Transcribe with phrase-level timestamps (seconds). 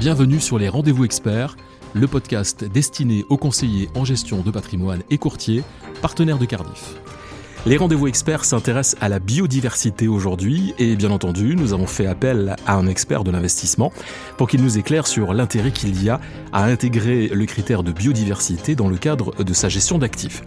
[0.00, 1.56] Bienvenue sur les Rendez-vous Experts,
[1.92, 5.64] le podcast destiné aux conseillers en gestion de patrimoine et courtiers,
[6.00, 6.94] partenaires de Cardiff.
[7.68, 12.56] Les rendez-vous experts s'intéressent à la biodiversité aujourd'hui et bien entendu, nous avons fait appel
[12.66, 13.92] à un expert de l'investissement
[14.38, 16.18] pour qu'il nous éclaire sur l'intérêt qu'il y a
[16.54, 20.42] à intégrer le critère de biodiversité dans le cadre de sa gestion d'actifs.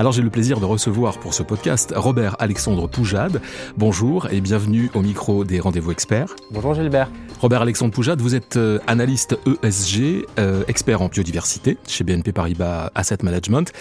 [0.00, 3.40] Alors j'ai le plaisir de recevoir pour ce podcast Robert Alexandre Poujade.
[3.76, 6.34] Bonjour et bienvenue au micro des rendez-vous experts.
[6.50, 7.12] Bonjour Gilbert.
[7.40, 12.90] Robert Alexandre Poujade, vous êtes euh, analyste ESG, euh, expert en biodiversité chez BNP Paribas
[12.94, 13.72] Asset Management.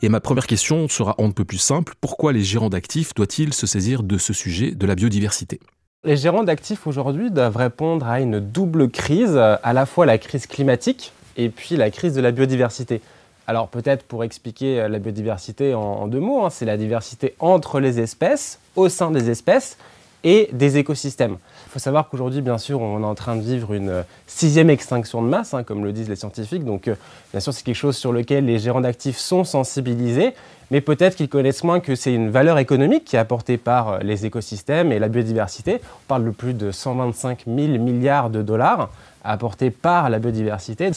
[0.00, 1.94] Et ma première question sera un peu plus simple.
[2.00, 5.60] Pourquoi les gérants d'actifs doivent-ils se saisir de ce sujet de la biodiversité?
[6.04, 10.46] Les gérants d'actifs aujourd'hui doivent répondre à une double crise, à la fois la crise
[10.46, 13.00] climatique et puis la crise de la biodiversité.
[13.46, 17.98] Alors peut-être pour expliquer la biodiversité en, deux mots, hein, c'est la diversité entre les
[17.98, 19.78] espèces, au sein des espèces
[20.24, 21.36] et des écosystèmes.
[21.66, 24.70] Il faut savoir qu'aujourd'hui, bien sûr, on est en train de vivre une euh, sixième
[24.70, 26.64] extinction de masse, hein, comme le disent les scientifiques.
[26.64, 26.94] Donc, euh,
[27.32, 30.34] bien sûr, c'est quelque chose sur lequel les gérants d'actifs sont sensibilisés,
[30.70, 33.98] mais peut-être qu'ils connaissent moins que c'est une valeur économique qui est apportée par euh,
[34.00, 35.80] les écosystèmes et la biodiversité.
[35.82, 38.90] On parle de plus de 125 000 milliards de dollars
[39.24, 40.90] apportés par la biodiversité.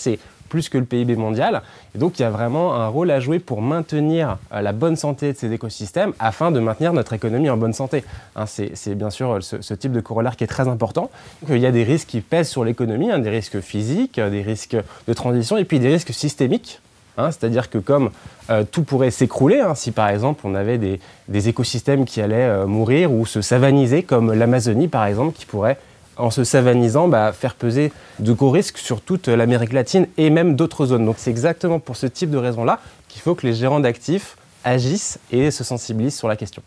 [0.51, 1.61] Plus que le PIB mondial.
[1.95, 4.97] Et donc il y a vraiment un rôle à jouer pour maintenir euh, la bonne
[4.97, 8.03] santé de ces écosystèmes afin de maintenir notre économie en bonne santé.
[8.35, 11.09] Hein, c'est bien sûr ce, type de corollaire qui est très important.
[11.47, 14.75] il y a des risques qui pèsent sur l'économie, hein, des risques physiques, des risques
[15.07, 16.81] de transition et puis des risques systémiques.
[17.17, 18.11] Hein, c'est-à-dire que comme
[18.49, 20.99] euh, tout pourrait s'écrouler, si par exemple on avait des,
[21.47, 25.77] écosystèmes qui allaient euh, mourir ou se savaniser, comme l'Amazonie par exemple, qui pourrait
[26.21, 30.55] en se savanisant, bah, faire peser de gros risques sur toute l'Amérique latine et même
[30.55, 31.05] d'autres zones.
[31.05, 35.19] Donc c'est exactement pour ce type de raison-là qu'il faut que les gérants d'actifs agissent
[35.31, 36.61] et se sensibilisent sur la question.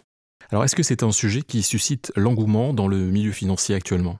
[0.50, 4.18] Alors est-ce que c'est un sujet qui suscite l'engouement dans le milieu financier actuellement?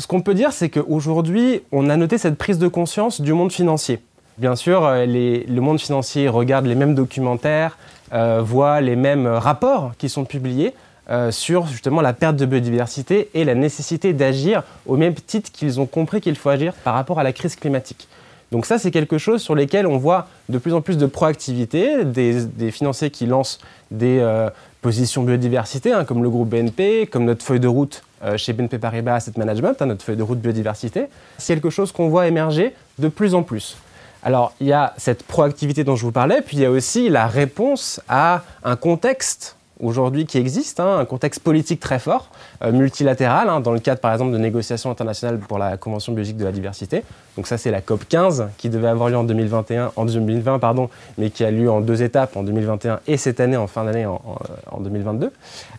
[0.00, 3.52] Ce qu'on peut dire, c'est qu'aujourd'hui, on a noté cette prise de conscience du monde
[3.52, 4.00] financier.
[4.38, 7.78] Bien sûr, euh, le monde financier regarde les mêmes documentaires,
[8.12, 10.74] euh, voit les mêmes rapports qui sont publiés,
[11.10, 15.78] euh, sur justement la perte de biodiversité et la nécessité d'agir au même titre qu'ils
[15.78, 18.08] ont compris qu'il faut agir par rapport à la crise climatique.
[18.52, 22.04] Donc ça, c'est quelque chose sur lequel on voit de plus en plus de proactivité,
[22.04, 23.58] des, financiers qui lancent
[23.90, 24.48] des euh,
[24.80, 28.78] positions biodiversité, hein, comme le groupe BNP, comme notre feuille de route euh, chez BNP
[28.78, 31.06] Paribas Asset Management, hein, notre feuille de route biodiversité.
[31.36, 33.76] C'est quelque chose qu'on voit émerger de plus en plus.
[34.22, 37.08] Alors, il y a cette proactivité dont je vous parlais, puis il y a aussi
[37.08, 42.28] la réponse à un contexte aujourd'hui qui existe, hein, un contexte politique très fort,
[42.62, 46.36] euh, multilatéral, hein, dans le cadre par exemple de négociations internationales pour la Convention biologique
[46.36, 47.02] de la diversité.
[47.36, 50.88] Donc ça c'est la COP 15 qui devait avoir lieu en 2021, en 2020 pardon,
[51.18, 54.06] mais qui a lieu en deux étapes, en 2021 et cette année en fin d'année
[54.06, 55.32] en, 2022.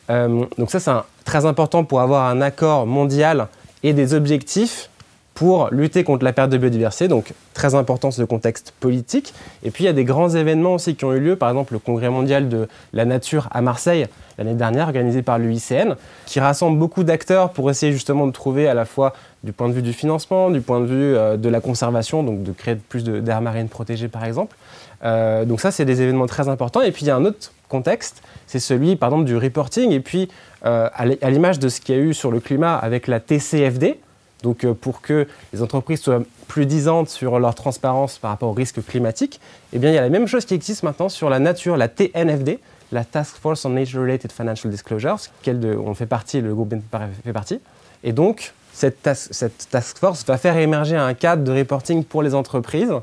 [0.09, 0.91] Euh, donc ça c'est
[1.23, 3.47] très important pour avoir un accord mondial
[3.83, 4.89] et des objectifs
[5.35, 7.07] pour lutter contre la perte de biodiversité.
[7.07, 9.33] Donc très important ce contexte politique.
[9.63, 11.73] Et puis il y a des grands événements aussi qui ont eu lieu, par exemple
[11.73, 14.07] le Congrès mondial de la nature à Marseille
[14.37, 18.73] l'année dernière, organisé par l'UICN, qui rassemble beaucoup d'acteurs pour essayer justement de trouver à
[18.73, 19.13] la fois
[19.43, 22.43] du point de vue du financement, du point de vue euh, de la conservation, donc
[22.43, 24.55] de créer plus d'aires marines protégées par exemple.
[25.03, 26.81] Euh, donc ça, c'est des événements très importants.
[26.81, 29.91] Et puis il y a un autre contexte, c'est celui par exemple du reporting.
[29.91, 30.29] Et puis
[30.65, 33.99] euh, à l'image de ce qu'il y a eu sur le climat avec la TCFD,
[34.45, 38.53] donc euh, pour que les entreprises soient plus disantes sur leur transparence par rapport aux
[38.53, 39.41] risques climatiques,
[39.73, 41.87] eh bien, il y a la même chose qui existe maintenant sur la nature, la
[41.87, 42.59] TNFD,
[42.91, 46.75] la Task Force on Nature-Related Financial Disclosures, laquelle on fait partie, le groupe
[47.23, 47.59] fait partie.
[48.03, 52.93] Et donc, cette task, force va faire émerger un cadre de reporting pour les entreprises.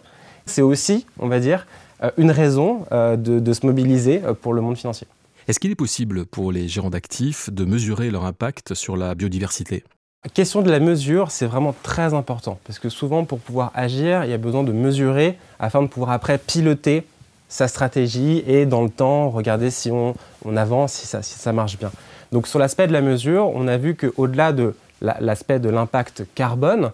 [0.46, 1.66] C'est aussi, on va dire,
[2.04, 5.08] euh, une raison euh, de se mobiliser pour le monde financier.
[5.48, 9.82] Est-ce qu'il est possible pour les gérants d'actifs de mesurer leur impact sur la biodiversité?
[10.28, 14.30] Question de la mesure, c'est vraiment très important parce que souvent, pour pouvoir agir, il
[14.30, 17.04] y a besoin de mesurer afin de pouvoir après piloter
[17.48, 20.14] sa stratégie et dans le temps regarder si on,
[20.56, 21.90] avance, si ça, marche bien.
[22.30, 26.92] Donc sur l'aspect de la mesure, on a vu qu'au-delà de l'aspect de l'impact carbone,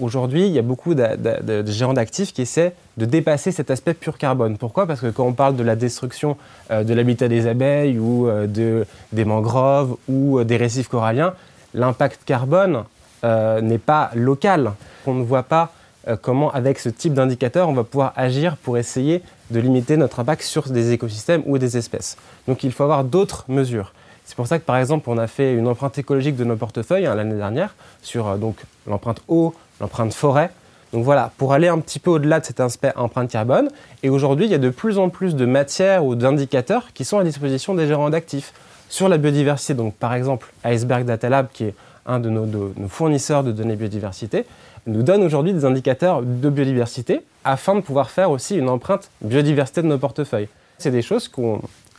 [0.00, 4.16] aujourd'hui, il y a beaucoup de, gérants d'actifs qui essaient de dépasser cet aspect pur
[4.16, 4.56] carbone.
[4.56, 4.86] Pourquoi?
[4.86, 6.36] Parce que quand on parle de la destruction
[6.70, 11.34] euh, de l'habitat des abeilles ou euh, de, des mangroves ou euh, des récifs coralliens,
[11.74, 12.84] l'impact carbone
[13.24, 14.72] euh, n'est pas local.
[15.06, 15.72] On ne voit pas
[16.08, 20.20] euh, comment, avec ce type d'indicateur, on va pouvoir agir pour essayer de limiter notre
[20.20, 22.16] impact sur des écosystèmes ou des espèces.
[22.46, 23.92] Donc il faut avoir d'autres mesures.
[24.24, 27.06] C'est pour ça que par exemple on a fait une empreinte écologique de nos portefeuilles
[27.06, 28.56] hein, l'année dernière sur euh, donc
[28.86, 30.50] l'empreinte eau, l'empreinte forêt.
[30.92, 33.68] Donc voilà, pour aller un petit peu au-delà de cet aspect empreinte carbone.
[34.02, 37.18] Et aujourd'hui, il y a de plus en plus de matières ou d'indicateurs qui sont
[37.18, 38.54] à disposition des gérants d'actifs
[38.88, 39.74] sur la biodiversité.
[39.74, 41.74] Donc, par exemple, Iceberg Data Lab, qui est
[42.06, 44.44] un de nos, fournisseurs de données biodiversité,
[44.86, 49.82] nous donne aujourd'hui des indicateurs de biodiversité afin de pouvoir faire aussi une empreinte biodiversité
[49.82, 50.48] de nos portefeuilles.
[50.78, 51.30] C'est des choses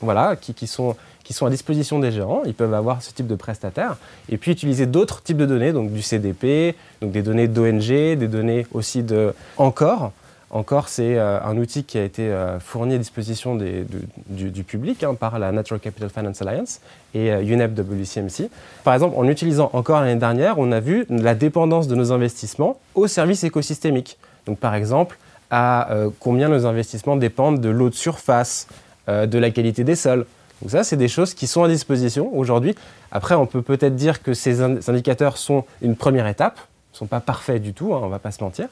[0.02, 2.42] voilà, qui, sont, qui sont à disposition des gérants.
[2.46, 3.98] Ils peuvent avoir ce type de prestataire
[4.30, 8.28] et puis utiliser d'autres types de données, donc du CDP, donc des données d'ONG, des
[8.28, 10.12] données aussi de encore
[10.52, 15.14] encore, c'est euh, un outil qui a été euh, fourni à disposition du, public hein,
[15.14, 16.82] par la Natural Capital Finance Alliance
[17.14, 18.50] et euh, UNEP WCMC.
[18.84, 22.80] Par exemple, en utilisant encore l'année dernière, on a vu la dépendance de nos investissements
[22.96, 24.18] aux services écosystémiques.
[24.48, 25.20] Donc, par exemple,
[25.52, 28.68] à combien nos investissements dépendent de l'eau de surface,
[29.08, 30.28] de la qualité des sols.
[30.62, 32.76] Donc ça, c'est des choses qui sont à disposition aujourd'hui.
[33.12, 36.60] Après, on peut peut-être dire que ces indicateurs sont une première étape,
[36.94, 38.68] ne sont pas parfaits du tout, hein, on ne va pas se mentir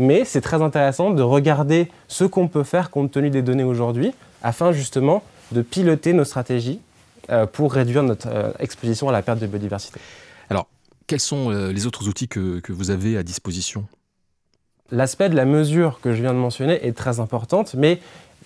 [0.00, 4.12] mais c'est très intéressant de regarder ce qu'on peut faire compte tenu des données aujourd'hui,
[4.42, 6.80] afin justement de piloter nos stratégies
[7.30, 10.00] euh, pour réduire notre euh, exposition à la perte de biodiversité.
[10.48, 10.66] Alors,
[11.06, 13.84] quels sont euh, les autres outils que, vous avez à disposition?
[14.90, 18.00] L'aspect de la mesure que je viens de mentionner est très importante, mais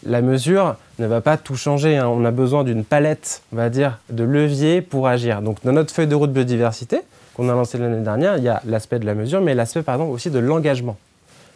[0.04, 1.96] la mesure ne va pas tout changer.
[1.96, 2.08] Hein.
[2.08, 5.40] On a besoin d'une palette, on va dire, de leviers pour agir.
[5.40, 6.98] Donc, dans notre feuille de route biodiversité,
[7.34, 9.94] qu'on a lancée l'année dernière, il y a l'aspect de la mesure, mais l'aspect, par
[9.94, 10.98] exemple, aussi de l'engagement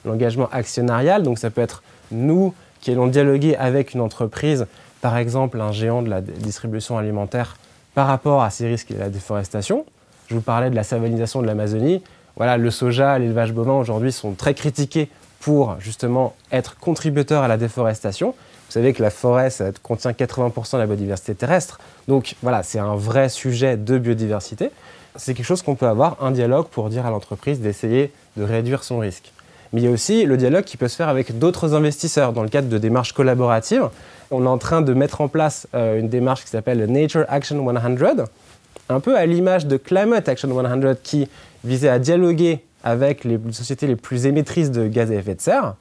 [0.04, 1.22] l'engagement actionnarial.
[1.22, 4.66] Donc ça peut être nous qui allons dialoguer avec une entreprise,
[5.00, 7.56] par exemple un géant de la distribution alimentaire,
[7.94, 9.84] par rapport à ces risques et la déforestation.
[10.28, 12.02] Je vous parlais de la savanisation de l'Amazonie.
[12.36, 15.08] Voilà, le soja, l'élevage bovin aujourd'hui sont très critiqués
[15.40, 18.34] pour justement être contributeurs à la déforestation.
[18.68, 19.48] Vous savez que la forêt,
[19.82, 21.80] contient 80% de la biodiversité terrestre.
[22.06, 24.70] Donc voilà, c'est un vrai sujet de biodiversité.
[25.16, 28.84] C'est quelque chose qu'on peut avoir, un dialogue pour dire à l'entreprise d'essayer de réduire
[28.84, 29.32] son risque
[29.72, 32.42] mais il y a aussi le dialogue qui peut se faire avec d'autres investisseurs dans
[32.42, 33.88] le cadre de démarches collaboratives.
[34.30, 37.64] On est en train de mettre en place euh, une démarche qui s'appelle Nature Action
[37.64, 38.24] 100,
[38.88, 41.28] un peu à l'image de Climate Action 100 qui
[41.64, 45.74] visait à dialoguer avec les sociétés les plus émettrices de gaz à effet de serre.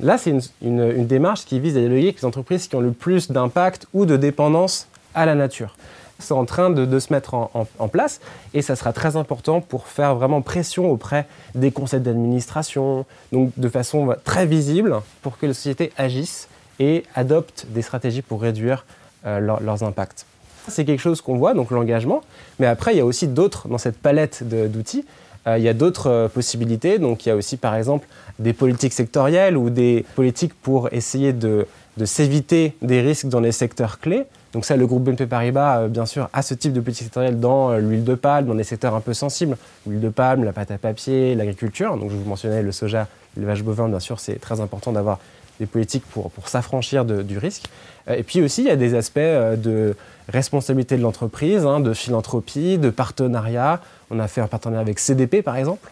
[0.00, 3.30] Là, c'est une démarche qui vise à dialoguer avec les entreprises qui ont le plus
[3.30, 5.76] d'impact ou de dépendance à la nature
[6.18, 8.20] c'est en train de, se mettre en, place
[8.54, 13.68] et ça sera très important pour faire vraiment pression auprès des conseils d'administration, donc de
[13.68, 18.84] façon très visible pour que les sociétés agissent et adoptent des stratégies pour réduire
[19.26, 20.26] euh, leurs impacts.
[20.68, 22.22] C'est quelque chose qu'on voit, donc l'engagement,
[22.58, 25.04] mais après il y a aussi d'autres dans cette palette d'outils.
[25.46, 28.06] Euh, il y a d'autres euh, possibilités, donc il y a aussi par exemple
[28.38, 31.66] des politiques sectorielles ou des politiques pour essayer de
[32.04, 34.24] s'éviter des risques dans les secteurs clés.
[34.54, 37.40] Donc ça, le groupe BNP Paribas, euh, bien sûr, a ce type de politique sectorielle
[37.40, 39.56] dans euh, l'huile de palme, dans des secteurs un peu sensibles.
[39.86, 41.96] L'huile de palme, la pâte à papier, l'agriculture.
[41.96, 45.18] Donc je vous mentionnais le soja, l'élevage bovin, bien sûr, c'est très important d'avoir
[45.58, 47.64] des politiques pour, pour s'affranchir du risque.
[48.08, 49.96] Euh, et puis aussi, il y a des aspects de
[50.28, 53.80] responsabilité de l'entreprise, hein, de philanthropie, de partenariat.
[54.10, 55.90] On a fait un partenariat avec CDP, par exemple,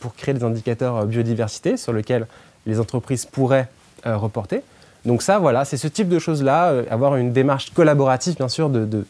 [0.00, 2.26] pour créer des indicateurs biodiversité sur lesquels
[2.66, 3.68] les entreprises pourraient
[4.04, 4.62] reporter.
[5.04, 8.68] Donc ça, voilà, c'est ce type de choses-là, euh, avoir une démarche collaborative, bien sûr,
[8.70, 9.04] de,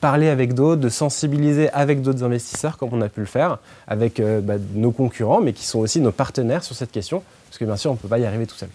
[0.00, 4.20] parler avec d'autres, de sensibiliser avec d'autres investisseurs, comme on a pu le faire, avec
[4.20, 7.64] euh, bah, nos concurrents, mais qui sont aussi nos partenaires sur cette question, parce que
[7.64, 8.70] bien sûr, on ne peut pas y arriver tout seul.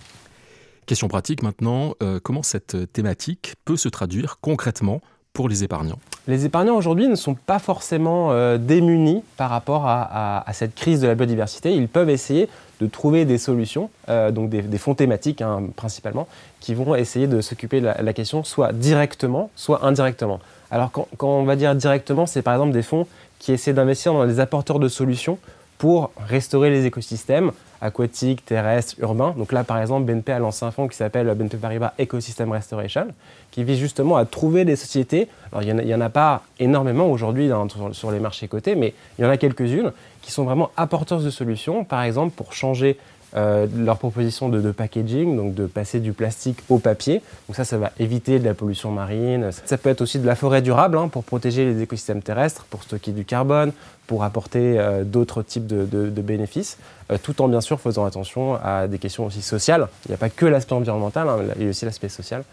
[0.85, 5.01] Question pratique maintenant, euh, comment cette thématique peut se traduire concrètement
[5.33, 10.75] pour les épargnants Les épargnants aujourd'hui ne sont pas forcément démunis par rapport à, cette
[10.75, 11.73] crise de la biodiversité.
[11.73, 12.49] Ils peuvent essayer
[12.79, 16.27] de trouver des solutions, euh, donc des, fonds thématiques hein, principalement,
[16.59, 20.39] qui vont essayer de s'occuper de la, question soit directement, soit indirectement.
[20.71, 23.05] Alors quand, quand on va dire directement, c'est par exemple des fonds
[23.39, 25.37] qui essaient d'investir dans des apporteurs de solutions
[25.79, 29.33] pour restaurer les écosystèmes aquatiques, terrestres, urbains.
[29.37, 33.07] Donc là, par exemple, BNP a lancé un fonds qui s'appelle BNP Paribas Ecosystem Restoration,
[33.49, 35.29] qui vise justement à trouver des sociétés.
[35.51, 37.49] Alors, il n'y en, a pas énormément aujourd'hui
[37.93, 41.29] sur, les marchés cotés, mais il y en a quelques-unes qui sont vraiment apporteurs de
[41.29, 42.97] solutions, par exemple, pour changer
[43.35, 47.21] euh, leur proposition de, packaging, donc de passer du plastique au papier.
[47.47, 49.51] Donc ça, ça va éviter de la pollution marine.
[49.65, 52.83] Ça peut être aussi de la forêt durable hein, pour protéger les écosystèmes terrestres, pour
[52.83, 53.71] stocker du carbone,
[54.07, 56.79] pour apporter euh, d'autres types de, bénéfices,
[57.11, 59.87] euh, tout en bien sûr faisant attention à des questions aussi sociales.
[60.05, 62.43] Il n'y a pas que l'aspect environnemental, hein, il y a aussi l'aspect social.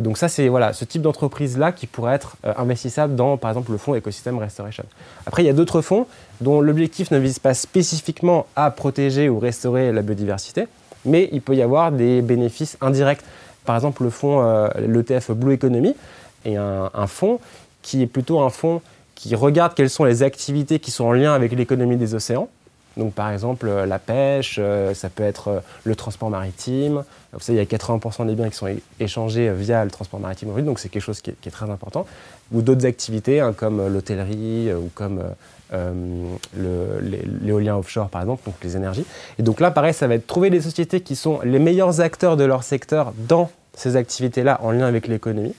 [0.00, 3.76] donc ça, c'est voilà, ce type d'entreprise-là qui pourrait être investissable dans, par exemple, le
[3.76, 4.84] fonds Ecosystem Restoration.
[5.26, 6.06] Après, il y a d'autres fonds
[6.40, 10.66] dont l'objectif ne vise pas spécifiquement à protéger ou restaurer la biodiversité,
[11.04, 13.20] mais il peut y avoir des bénéfices indirects.
[13.64, 15.94] Par exemple, le fonds, l'ETF Blue Economy
[16.44, 17.40] est un, un fonds
[17.82, 18.82] qui est plutôt un fonds
[19.14, 22.48] qui regarde quelles sont les activités qui sont en lien avec l'économie des océans
[22.96, 24.60] Donc par exemple la pêche,
[24.94, 27.02] ça peut être le transport maritime.
[27.32, 28.68] Vous savez, il y a 80% des biens qui sont
[29.00, 32.06] échangés via le transport maritime aujourd'hui, donc c'est quelque chose qui est, très important.
[32.52, 35.22] Ou d'autres activités hein, comme l'hôtellerie ou comme
[37.42, 39.04] l'éolien offshore par exemple, donc les énergies.
[39.38, 42.36] Et donc là, pareil, ça va être trouver des sociétés qui sont les meilleurs acteurs
[42.36, 45.54] de leur secteur dans ces activités-là en lien avec l'économie,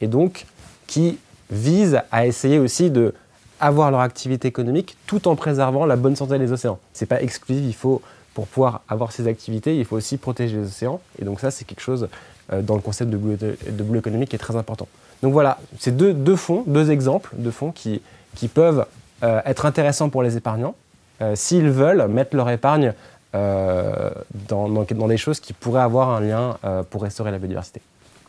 [0.00, 0.46] et donc
[0.86, 1.18] qui
[1.50, 3.14] visent à essayer aussi de
[3.62, 6.80] avoir leur activité économique tout en préservant la bonne santé des océans.
[6.92, 8.02] Ce n'est pas exclusif, il faut,
[8.34, 11.00] pour pouvoir avoir ces activités, il faut aussi protéger les océans.
[11.20, 12.08] Et donc ça, c'est quelque chose
[12.52, 14.88] euh, dans le concept de bleu, économique qui est très important.
[15.22, 18.02] Donc voilà, c'est deux, deux, fonds, deux exemples de fonds qui,
[18.34, 18.84] qui peuvent
[19.22, 20.74] euh, être intéressants pour les épargnants
[21.20, 22.92] euh, s'ils veulent mettre leur épargne
[23.34, 26.58] dans, dans, des choses qui pourraient avoir un lien
[26.90, 27.80] pour restaurer la biodiversité.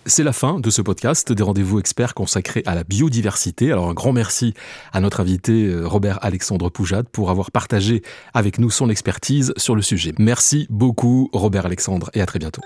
[0.06, 3.72] C'est la fin de ce podcast des rendez-vous experts consacrés à la biodiversité.
[3.72, 4.54] Alors un grand merci
[4.92, 8.02] à notre invité euh, Robert Alexandre Poujade pour avoir partagé
[8.34, 10.14] avec nous son expertise sur le sujet.
[10.20, 12.62] Merci beaucoup Robert Alexandre et à très bientôt.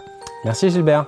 [0.46, 1.08] Merci Gilbert.